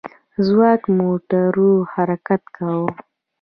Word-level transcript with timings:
ځواک 0.45 0.81
موټور 0.99 1.55
حرکت 1.93 2.41
کوي. 2.55 2.91